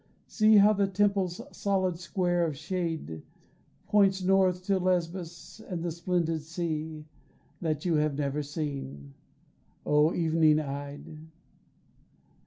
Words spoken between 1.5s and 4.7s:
solid square of shade Points north